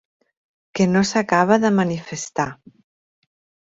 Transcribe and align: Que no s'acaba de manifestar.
Que 0.77 0.87
no 0.95 1.05
s'acaba 1.11 1.61
de 1.67 1.73
manifestar. 1.79 2.51